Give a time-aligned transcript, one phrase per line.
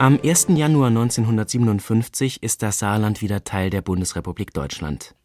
[0.00, 0.46] Am 1.
[0.50, 5.16] Januar 1957 ist das Saarland wieder Teil der Bundesrepublik Deutschland.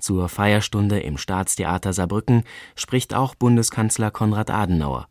[0.00, 2.42] Zur Feierstunde im Staatstheater Saarbrücken
[2.74, 5.06] spricht auch Bundeskanzler Konrad Adenauer.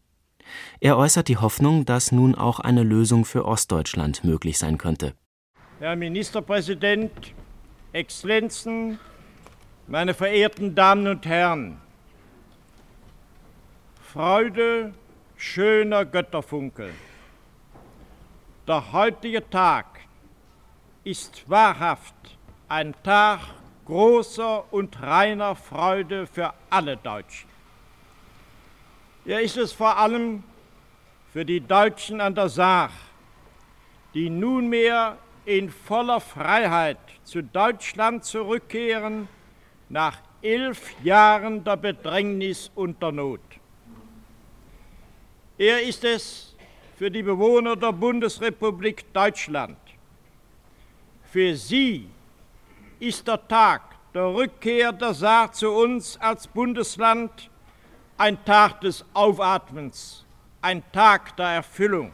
[0.81, 5.13] Er äußert die Hoffnung, dass nun auch eine Lösung für Ostdeutschland möglich sein könnte.
[5.79, 7.13] Herr Ministerpräsident,
[7.93, 8.99] Exzellenzen,
[9.87, 11.77] meine verehrten Damen und Herren,
[14.01, 14.93] Freude
[15.37, 16.89] schöner Götterfunkel.
[18.67, 19.85] Der heutige Tag
[21.05, 22.13] ist wahrhaft
[22.67, 23.39] ein Tag
[23.85, 27.47] großer und reiner Freude für alle Deutschen.
[29.23, 30.43] Er ist es vor allem
[31.31, 32.89] für die Deutschen an der Saar,
[34.13, 39.29] die nunmehr in voller Freiheit zu Deutschland zurückkehren
[39.88, 43.39] nach elf Jahren der Bedrängnis und der Not.
[45.57, 46.46] Er ist es
[46.97, 49.77] für die Bewohner der Bundesrepublik Deutschland.
[51.31, 52.09] Für sie
[52.99, 53.83] ist der Tag
[54.15, 57.51] der Rückkehr der Saar zu uns als Bundesland
[58.17, 60.25] ein Tag des Aufatmens,
[60.59, 62.11] ein Tag der Erfüllung.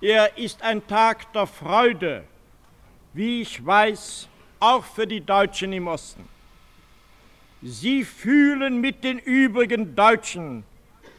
[0.00, 2.24] Er ist ein Tag der Freude,
[3.12, 4.28] wie ich weiß,
[4.58, 6.28] auch für die Deutschen im Osten.
[7.62, 10.64] Sie fühlen mit den übrigen Deutschen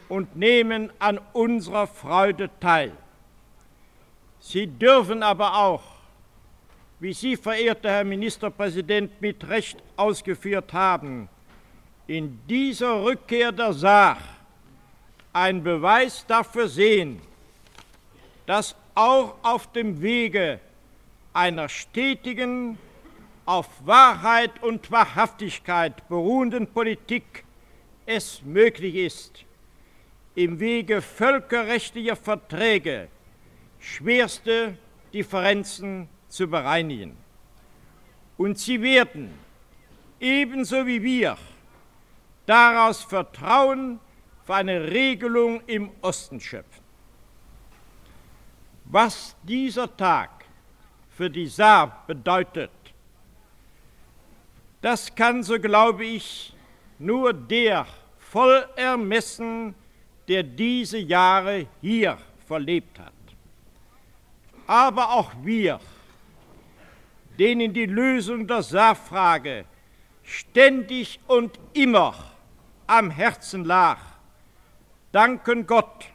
[0.08, 2.92] und nehmen an unserer Freude teil.
[4.40, 5.82] Sie dürfen aber auch,
[7.00, 11.28] wie Sie, verehrter Herr Ministerpräsident, mit Recht ausgeführt haben,
[12.06, 14.18] in dieser Rückkehr der Saar
[15.32, 17.20] ein Beweis dafür sehen,
[18.46, 20.58] dass auch auf dem Wege
[21.32, 22.78] einer stetigen,
[23.44, 27.44] auf Wahrheit und Wahrhaftigkeit beruhenden Politik
[28.06, 29.44] es möglich ist,
[30.38, 33.08] im Wege völkerrechtlicher Verträge
[33.80, 34.78] schwerste
[35.12, 37.16] Differenzen zu bereinigen.
[38.36, 39.36] Und sie werden,
[40.20, 41.36] ebenso wie wir,
[42.46, 43.98] daraus Vertrauen
[44.44, 46.84] für eine Regelung im Osten schöpfen.
[48.84, 50.44] Was dieser Tag
[51.10, 52.70] für die Saar bedeutet,
[54.82, 56.54] das kann, so glaube ich,
[57.00, 57.88] nur der
[58.18, 59.74] voll ermessen,
[60.28, 63.12] der diese Jahre hier verlebt hat.
[64.66, 65.80] Aber auch wir,
[67.38, 69.64] denen die Lösung der Saarfrage
[70.22, 72.14] ständig und immer
[72.86, 73.98] am Herzen lag,
[75.12, 76.06] danken Gott,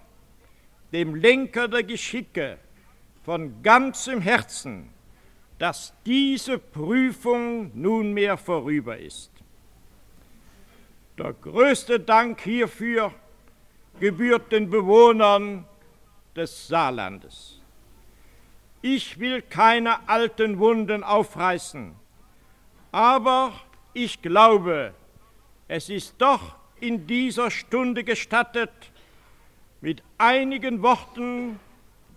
[0.92, 2.60] dem Lenker der Geschicke,
[3.24, 4.90] von ganzem Herzen,
[5.58, 9.32] dass diese Prüfung nunmehr vorüber ist.
[11.18, 13.14] Der größte Dank hierfür
[14.00, 15.66] gebührt den Bewohnern
[16.36, 17.60] des Saarlandes.
[18.82, 21.96] Ich will keine alten Wunden aufreißen,
[22.92, 23.54] aber
[23.94, 24.94] ich glaube,
[25.68, 28.72] es ist doch in dieser Stunde gestattet,
[29.80, 31.60] mit einigen Worten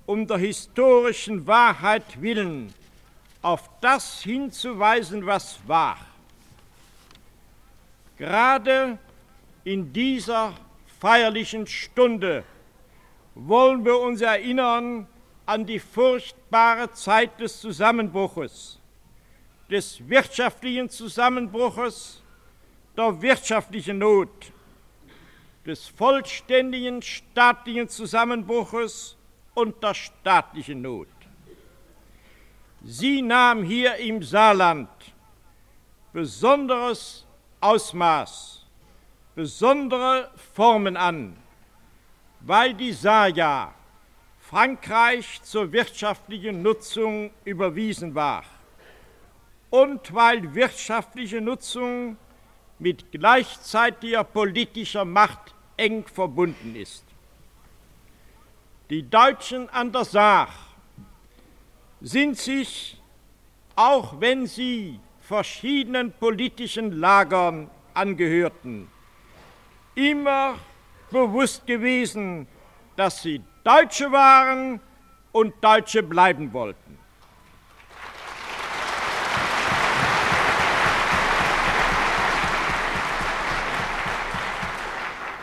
[0.07, 2.73] um der historischen Wahrheit willen
[3.43, 5.99] auf das hinzuweisen, was war.
[8.17, 8.99] Gerade
[9.65, 10.55] in dieser
[11.07, 12.43] feierlichen Stunde
[13.37, 15.07] wollen wir uns erinnern
[15.47, 18.81] an die furchtbare Zeit des Zusammenbruches,
[19.71, 22.25] des wirtschaftlichen Zusammenbruches,
[22.97, 24.51] der wirtschaftlichen Not,
[25.65, 29.17] des vollständigen staatlichen Zusammenbruches
[29.55, 31.07] und der staatlichen Not.
[32.83, 34.91] Sie nahm hier im Saarland
[36.13, 37.25] besonderes
[37.61, 38.66] Ausmaß
[39.37, 41.37] besondere Formen an,
[42.41, 43.75] weil die Saja
[44.41, 48.45] Frankreich zur wirtschaftlichen Nutzung überwiesen war
[49.69, 52.17] und weil wirtschaftliche Nutzung
[52.79, 57.05] mit gleichzeitiger politischer Macht eng verbunden ist.
[58.89, 60.49] Die Deutschen an der Saar
[62.01, 62.99] sind sich,
[63.75, 68.89] auch wenn sie verschiedenen politischen Lagern angehörten,
[69.97, 70.59] immer
[71.11, 72.47] bewusst gewesen,
[72.95, 74.81] dass sie Deutsche waren
[75.33, 76.99] und Deutsche bleiben wollten.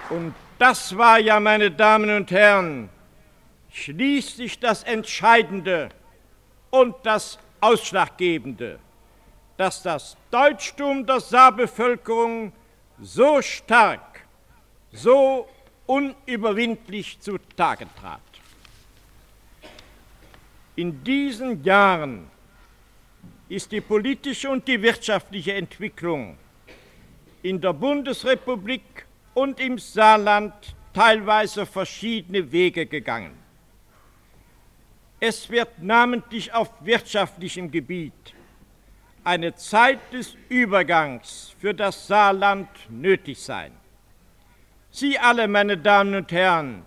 [0.10, 2.90] Und das war ja, meine Damen und Herren,
[3.72, 5.90] schließlich das Entscheidende
[6.70, 8.80] und das Ausschlaggebende,
[9.58, 12.54] dass das Deutschtum der Saarbevölkerung
[13.00, 14.13] so stark
[14.94, 15.50] so
[15.86, 18.22] unüberwindlich zutage trat.
[20.76, 22.30] In diesen Jahren
[23.50, 26.38] ist die politische und die wirtschaftliche Entwicklung
[27.42, 30.54] in der Bundesrepublik und im Saarland
[30.94, 33.38] teilweise verschiedene Wege gegangen.
[35.20, 38.34] Es wird namentlich auf wirtschaftlichem Gebiet
[39.24, 43.72] eine Zeit des Übergangs für das Saarland nötig sein.
[44.96, 46.84] Sie alle, meine Damen und Herren,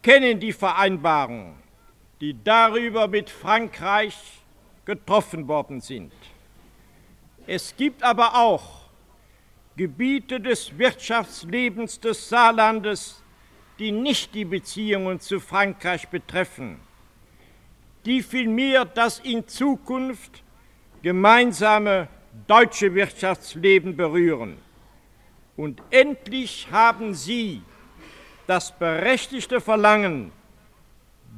[0.00, 1.56] kennen die Vereinbarung,
[2.22, 4.16] die darüber mit Frankreich
[4.86, 6.14] getroffen worden sind.
[7.46, 8.88] Es gibt aber auch
[9.76, 13.22] Gebiete des Wirtschaftslebens des Saarlandes,
[13.78, 16.80] die nicht die Beziehungen zu Frankreich betreffen,
[18.06, 20.42] die vielmehr das in Zukunft
[21.02, 22.08] gemeinsame
[22.46, 24.71] deutsche Wirtschaftsleben berühren.
[25.56, 27.62] Und endlich haben Sie
[28.46, 30.32] das berechtigte Verlangen,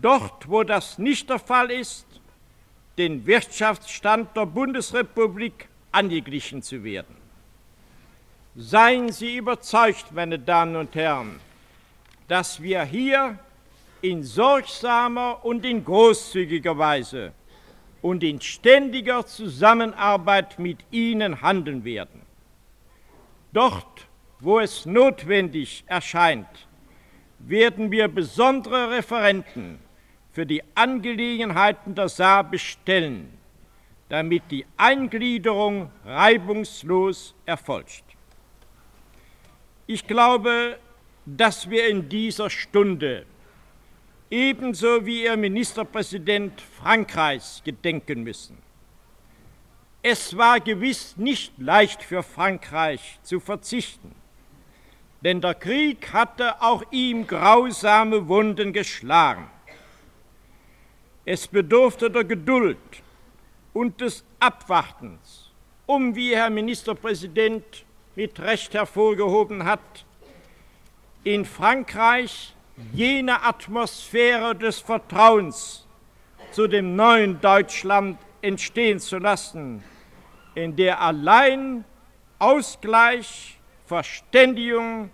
[0.00, 2.06] dort, wo das nicht der Fall ist,
[2.96, 7.16] den Wirtschaftsstand der Bundesrepublik angeglichen zu werden.
[8.56, 11.40] Seien Sie überzeugt, meine Damen und Herren,
[12.28, 13.38] dass wir hier
[14.00, 17.32] in sorgsamer und in großzügiger Weise
[18.00, 22.23] und in ständiger Zusammenarbeit mit Ihnen handeln werden.
[23.54, 24.08] Dort,
[24.40, 26.48] wo es notwendig erscheint,
[27.38, 29.78] werden wir besondere Referenten
[30.32, 33.38] für die Angelegenheiten der Saar bestellen,
[34.08, 38.02] damit die Eingliederung reibungslos erfolgt.
[39.86, 40.80] Ich glaube,
[41.24, 43.24] dass wir in dieser Stunde
[44.30, 48.58] ebenso wie ihr Ministerpräsident Frankreichs gedenken müssen.
[50.06, 54.14] Es war gewiss nicht leicht für Frankreich zu verzichten,
[55.22, 59.48] denn der Krieg hatte auch ihm grausame Wunden geschlagen.
[61.24, 62.76] Es bedurfte der Geduld
[63.72, 65.50] und des Abwartens,
[65.86, 70.04] um, wie Herr Ministerpräsident mit Recht hervorgehoben hat,
[71.22, 72.54] in Frankreich
[72.92, 75.86] jene Atmosphäre des Vertrauens
[76.50, 79.82] zu dem neuen Deutschland entstehen zu lassen,
[80.54, 81.84] in der allein
[82.38, 85.10] Ausgleich, Verständigung,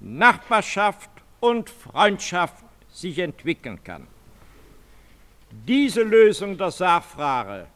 [0.00, 1.10] Nachbarschaft
[1.40, 4.06] und Freundschaft sich entwickeln kann.
[5.50, 7.66] Diese Lösung der Saarfrage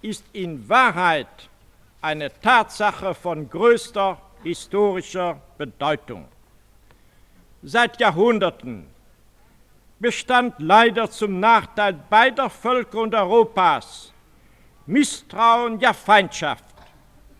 [0.00, 1.48] ist in Wahrheit
[2.00, 6.26] eine Tatsache von größter historischer Bedeutung.
[7.62, 8.86] Seit Jahrhunderten
[10.00, 14.11] bestand leider zum Nachteil beider Völker und Europas
[14.86, 16.64] Misstrauen, ja Feindschaft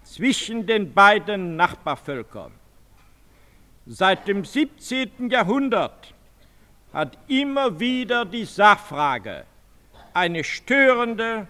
[0.04, 2.52] zwischen den beiden Nachbarvölkern.
[3.86, 5.30] Seit dem 17.
[5.30, 6.14] Jahrhundert
[6.92, 9.44] hat immer wieder die Sachfrage
[10.14, 11.48] eine störende,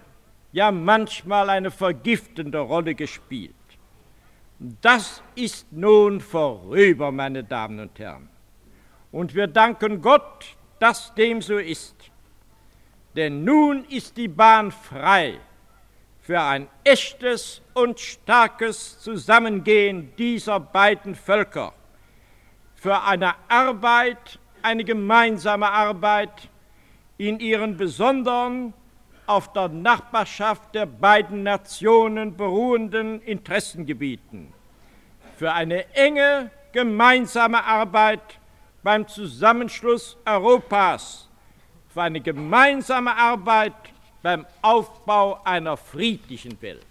[0.51, 3.53] ja manchmal eine vergiftende Rolle gespielt.
[4.81, 8.29] Das ist nun vorüber, meine Damen und Herren.
[9.11, 11.95] Und wir danken Gott, dass dem so ist.
[13.15, 15.39] Denn nun ist die Bahn frei
[16.23, 21.73] für ein echtes und starkes Zusammengehen dieser beiden Völker,
[22.75, 26.47] für eine Arbeit, eine gemeinsame Arbeit
[27.17, 28.73] in ihren besonderen
[29.27, 34.53] auf der Nachbarschaft der beiden Nationen beruhenden Interessengebieten,
[35.37, 38.39] für eine enge gemeinsame Arbeit
[38.81, 41.29] beim Zusammenschluss Europas,
[41.89, 43.92] für eine gemeinsame Arbeit
[44.23, 46.85] beim Aufbau einer friedlichen Welt.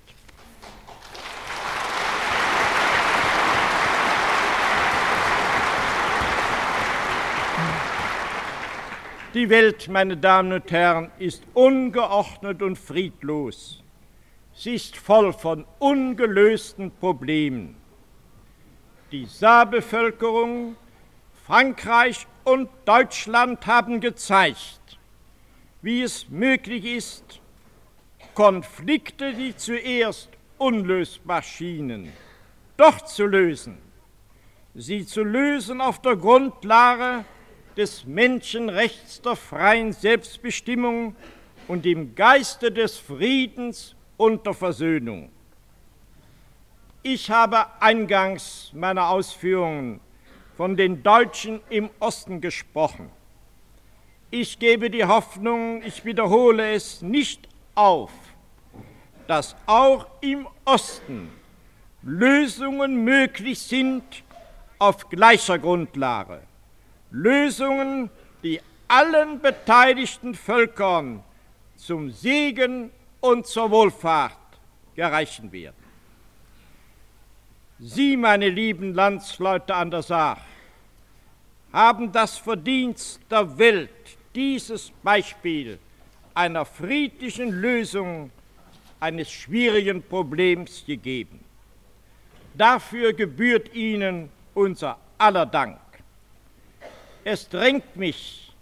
[9.33, 13.83] Die Welt, meine Damen und Herren, ist ungeordnet und friedlos.
[14.53, 17.75] Sie ist voll von ungelösten Problemen.
[19.11, 20.77] Die Saarbevölkerung,
[21.47, 24.82] Frankreich und Deutschland haben gezeigt,
[25.83, 27.41] wie es möglich ist,
[28.35, 32.13] Konflikte, die zuerst unlösbar schienen,
[32.77, 33.79] doch zu lösen.
[34.75, 37.25] Sie zu lösen auf der Grundlage
[37.77, 41.15] des Menschenrechts der freien Selbstbestimmung
[41.69, 45.31] und im Geiste des Friedens und der Versöhnung.
[47.03, 50.01] Ich habe eingangs meiner Ausführungen
[50.57, 53.11] von den Deutschen im Osten gesprochen.
[54.35, 58.11] Ich gebe die Hoffnung, ich wiederhole es nicht auf,
[59.27, 61.31] dass auch im Osten
[62.01, 64.03] Lösungen möglich sind
[64.79, 66.41] auf gleicher Grundlage
[67.11, 68.09] Lösungen,
[68.43, 68.59] die
[68.89, 71.23] allen beteiligten Völkern
[71.77, 74.39] zum Segen und zur Wohlfahrt
[74.95, 75.77] gereichen werden.
[77.79, 80.39] Sie, meine lieben Landsleute an der Saar,
[81.71, 83.91] haben das Verdienst der Welt,
[84.35, 85.79] dieses Beispiel
[86.35, 88.31] einer friedlichen Lösung
[89.01, 91.41] eines schwierigen Problems gegeben.
[92.55, 95.79] Dafür gebührt Ihnen unser aller Dank.
[97.25, 98.53] Es drängt mich,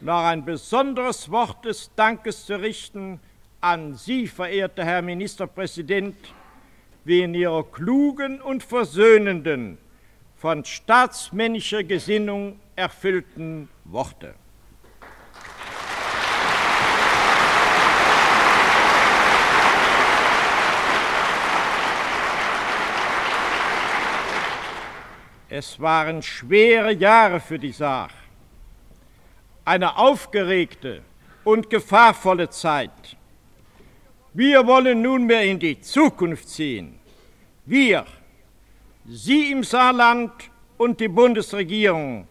[0.00, 3.20] noch ein besonderes Wort des Dankes zu richten
[3.60, 6.16] an Sie, verehrter Herr Ministerpräsident,
[7.04, 9.78] wegen Ihrer klugen und versöhnenden,
[10.36, 14.34] von staatsmännischer Gesinnung erfüllten Worte.
[25.48, 28.10] Es waren schwere Jahre für die Saar.
[29.64, 31.02] Eine aufgeregte
[31.44, 33.16] und gefahrvolle Zeit.
[34.34, 36.98] Wir wollen nunmehr in die Zukunft ziehen.
[37.64, 38.04] Wir,
[39.06, 40.32] Sie im Saarland
[40.78, 42.26] und die Bundesregierung,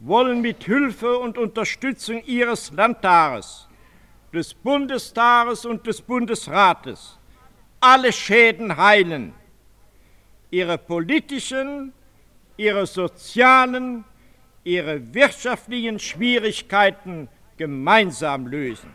[0.00, 3.68] wollen mit Hilfe und Unterstützung Ihres Landtages,
[4.32, 7.18] des Bundestages und des Bundesrates
[7.80, 9.32] alle Schäden heilen,
[10.50, 11.92] ihre politischen
[12.58, 14.04] ihre sozialen,
[14.64, 18.92] ihre wirtschaftlichen Schwierigkeiten gemeinsam lösen.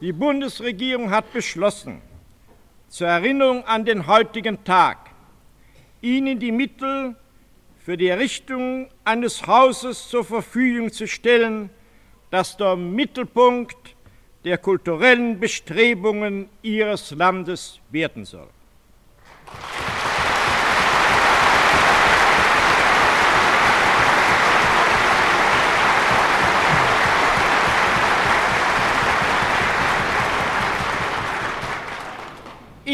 [0.00, 2.00] Die Bundesregierung hat beschlossen,
[2.88, 5.10] zur Erinnerung an den heutigen Tag
[6.00, 7.16] Ihnen die Mittel
[7.78, 11.70] für die Errichtung eines Hauses zur Verfügung zu stellen,
[12.30, 13.96] das der Mittelpunkt
[14.44, 18.48] der kulturellen Bestrebungen Ihres Landes werden soll.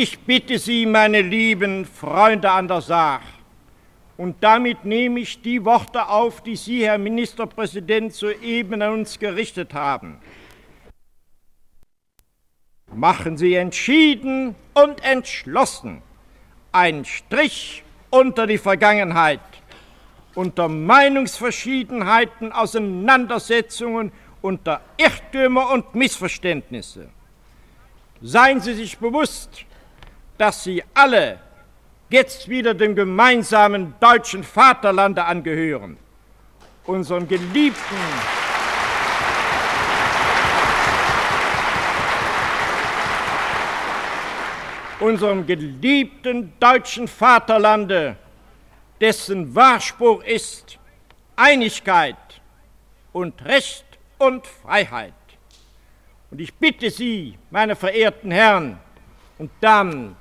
[0.02, 3.20] Ich bitte Sie, meine lieben Freunde an der Saar,
[4.16, 9.74] und damit nehme ich die Worte auf, die Sie, Herr Ministerpräsident, soeben an uns gerichtet
[9.74, 10.18] haben.
[12.92, 16.02] Machen Sie entschieden und entschlossen
[16.72, 19.38] einen Strich unter die Vergangenheit,
[20.34, 27.08] unter Meinungsverschiedenheiten, Auseinandersetzungen, unter Irrtümer und Missverständnisse.
[28.20, 29.64] Seien Sie sich bewusst,
[30.42, 31.38] dass sie alle
[32.10, 35.96] jetzt wieder dem gemeinsamen deutschen Vaterlande angehören,
[36.84, 37.96] unserem geliebten
[44.98, 48.16] unserem geliebten deutschen Vaterlande,
[49.00, 50.76] dessen Wahrspruch ist
[51.36, 52.16] Einigkeit
[53.12, 53.84] und Recht
[54.18, 55.14] und Freiheit.
[56.32, 58.80] Und ich bitte Sie, meine verehrten Herren
[59.38, 60.16] und Damen,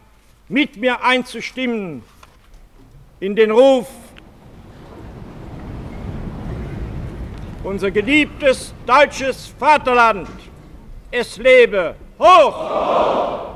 [0.51, 2.03] mit mir einzustimmen
[3.21, 3.87] in den Ruf,
[7.63, 10.27] unser geliebtes deutsches Vaterland,
[11.09, 13.55] es lebe hoch,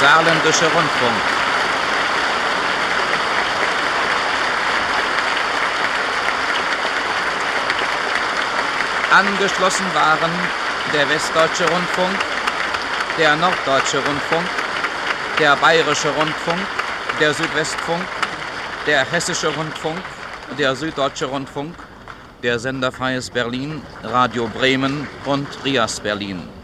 [0.00, 1.20] Saarländische Rundfunk.
[9.10, 10.30] Angeschlossen waren
[10.94, 12.16] der Westdeutsche Rundfunk,
[13.18, 14.48] der Norddeutsche Rundfunk,
[15.38, 16.60] der Bayerische Rundfunk,
[17.20, 18.06] der Südwestfunk,
[18.86, 20.00] der Hessische Rundfunk,
[20.58, 21.74] der Süddeutsche Rundfunk,
[22.42, 26.59] der Sender Freies Berlin, Radio Bremen und Rias Berlin.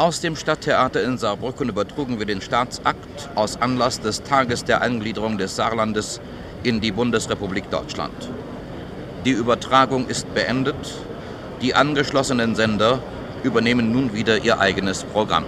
[0.00, 5.36] Aus dem Stadttheater in Saarbrücken übertrugen wir den Staatsakt aus Anlass des Tages der Eingliederung
[5.36, 6.22] des Saarlandes
[6.62, 8.30] in die Bundesrepublik Deutschland.
[9.26, 10.74] Die Übertragung ist beendet.
[11.60, 13.02] Die angeschlossenen Sender
[13.42, 15.44] übernehmen nun wieder ihr eigenes Programm.